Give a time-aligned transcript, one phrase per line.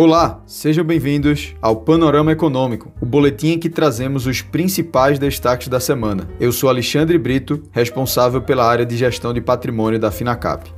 [0.00, 5.80] Olá, sejam bem-vindos ao Panorama Econômico, o boletim em que trazemos os principais destaques da
[5.80, 6.28] semana.
[6.38, 10.70] Eu sou Alexandre Brito, responsável pela área de gestão de patrimônio da Finacap.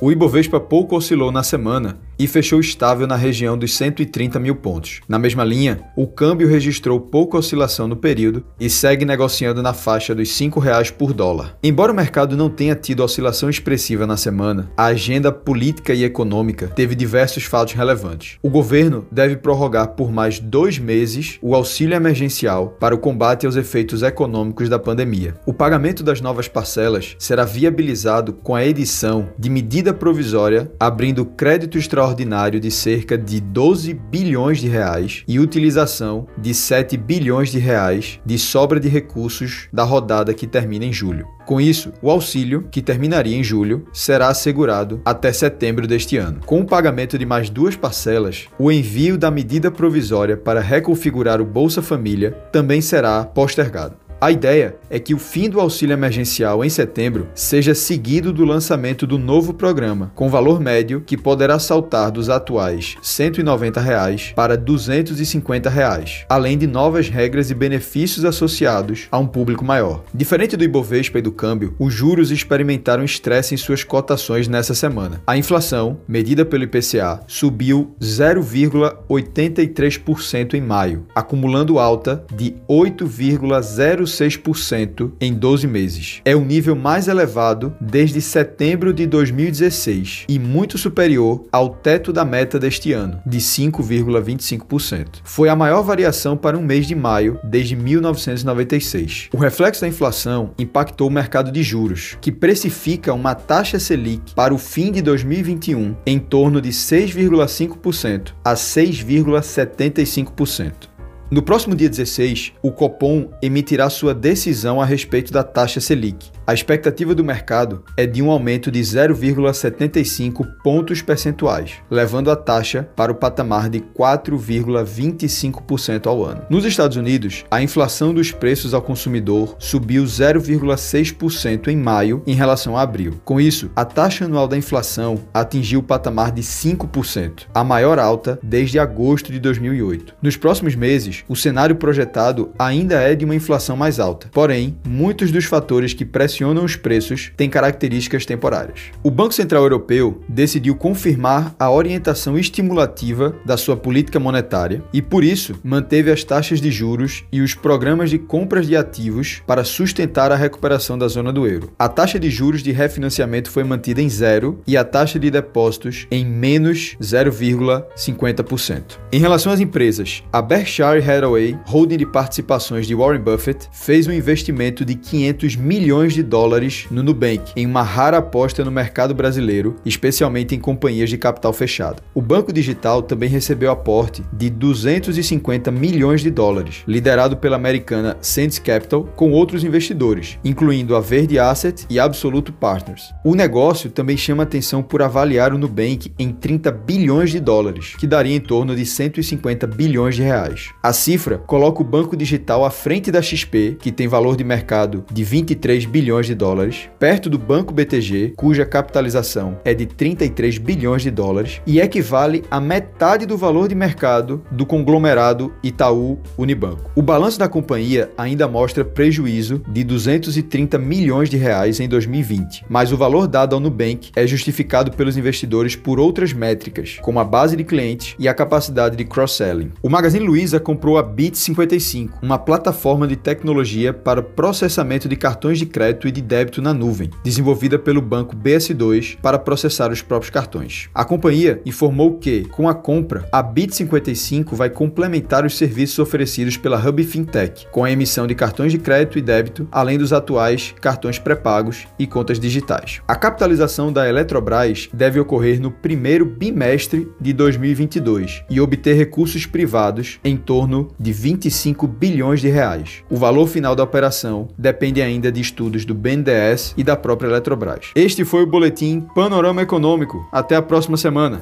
[0.00, 5.00] O Ibovespa pouco oscilou na semana e fechou estável na região dos 130 mil pontos.
[5.08, 10.14] Na mesma linha, o câmbio registrou pouca oscilação no período e segue negociando na faixa
[10.14, 11.56] dos R$ 5,00 por dólar.
[11.62, 16.68] Embora o mercado não tenha tido oscilação expressiva na semana, a agenda política e econômica
[16.68, 18.36] teve diversos fatos relevantes.
[18.42, 23.56] O governo deve prorrogar por mais dois meses o auxílio emergencial para o combate aos
[23.56, 25.36] efeitos econômicos da pandemia.
[25.46, 31.78] O pagamento das novas parcelas será viabilizado com a edição de medida provisória abrindo crédito
[31.78, 37.58] extraordinário extraordinário de cerca de 12 bilhões de reais e utilização de 7 bilhões de
[37.58, 41.26] reais de sobra de recursos da rodada que termina em julho.
[41.46, 46.40] Com isso, o auxílio, que terminaria em julho, será assegurado até setembro deste ano.
[46.46, 51.44] Com o pagamento de mais duas parcelas, o envio da medida provisória para reconfigurar o
[51.44, 53.96] Bolsa Família também será postergado.
[54.20, 59.06] A ideia é que o fim do auxílio emergencial em setembro seja seguido do lançamento
[59.06, 65.70] do novo programa, com valor médio que poderá saltar dos atuais 190 reais para 250
[65.70, 70.04] reais, além de novas regras e benefícios associados a um público maior.
[70.12, 75.22] Diferente do Ibovespa e do câmbio, os juros experimentaram estresse em suas cotações nessa semana.
[75.26, 85.32] A inflação, medida pelo IPCA, subiu 0,83% em maio, acumulando alta de 8,05 0,6% em
[85.32, 86.20] 12 meses.
[86.24, 92.24] É o nível mais elevado desde setembro de 2016 e muito superior ao teto da
[92.24, 95.20] meta deste ano, de 5,25%.
[95.22, 99.28] Foi a maior variação para um mês de maio desde 1996.
[99.32, 104.54] O reflexo da inflação impactou o mercado de juros, que precifica uma taxa Selic para
[104.54, 110.89] o fim de 2021 em torno de 6,5% a 6,75%.
[111.30, 116.28] No próximo dia 16, o Copom emitirá sua decisão a respeito da taxa Selic.
[116.46, 122.88] A expectativa do mercado é de um aumento de 0,75 pontos percentuais, levando a taxa
[122.96, 126.46] para o patamar de 4,25% ao ano.
[126.50, 132.76] Nos Estados Unidos, a inflação dos preços ao consumidor subiu 0,6% em maio em relação
[132.76, 133.20] a abril.
[133.24, 138.38] Com isso, a taxa anual da inflação atingiu o patamar de 5%, a maior alta
[138.42, 140.14] desde agosto de 2008.
[140.22, 144.28] Nos próximos meses, o cenário projetado ainda é de uma inflação mais alta.
[144.32, 148.80] Porém, muitos dos fatores que pressionam os preços têm características temporárias.
[149.02, 155.22] O Banco Central Europeu decidiu confirmar a orientação estimulativa da sua política monetária e, por
[155.22, 160.32] isso, manteve as taxas de juros e os programas de compras de ativos para sustentar
[160.32, 161.70] a recuperação da zona do euro.
[161.78, 166.06] A taxa de juros de refinanciamento foi mantida em zero e a taxa de depósitos
[166.10, 168.98] em menos 0,50%.
[169.12, 174.12] Em relação às empresas, a Berkshire Hathaway, holding de participações de Warren Buffett, fez um
[174.12, 179.76] investimento de 500 milhões de dólares no Nubank, em uma rara aposta no mercado brasileiro,
[179.84, 182.02] especialmente em companhias de capital fechado.
[182.14, 188.58] O banco digital também recebeu aporte de 250 milhões de dólares, liderado pela americana Sands
[188.58, 193.12] Capital, com outros investidores, incluindo a Verde Asset e Absolute Partners.
[193.24, 198.06] O negócio também chama atenção por avaliar o Nubank em 30 bilhões de dólares, que
[198.06, 200.70] daria em torno de 150 bilhões de reais.
[200.82, 205.04] A cifra coloca o banco digital à frente da XP, que tem valor de mercado
[205.12, 211.02] de 23 bilhões de dólares, perto do Banco BTG, cuja capitalização é de 33 bilhões
[211.02, 216.90] de dólares e equivale a metade do valor de mercado do conglomerado Itaú Unibanco.
[216.96, 222.90] O balanço da companhia ainda mostra prejuízo de 230 milhões de reais em 2020, mas
[222.92, 227.56] o valor dado ao Nubank é justificado pelos investidores por outras métricas, como a base
[227.56, 229.70] de clientes e a capacidade de cross-selling.
[229.80, 235.66] O Magazine Luiza comprou a Bit55, uma plataforma de tecnologia para processamento de cartões de
[235.66, 240.88] crédito e de débito na nuvem, desenvolvida pelo banco BS2 para processar os próprios cartões.
[240.94, 246.78] A companhia informou que, com a compra, a Bit55 vai complementar os serviços oferecidos pela
[246.78, 251.18] Hub Fintech, com a emissão de cartões de crédito e débito, além dos atuais cartões
[251.18, 253.00] pré-pagos e contas digitais.
[253.06, 260.18] A capitalização da Eletrobras deve ocorrer no primeiro bimestre de 2022 e obter recursos privados
[260.24, 263.02] em torno de 25 bilhões de reais.
[263.10, 267.90] O valor final da operação depende ainda de estudos do BNDES e da própria Eletrobras.
[267.94, 270.28] Este foi o boletim Panorama Econômico.
[270.32, 271.40] Até a próxima semana.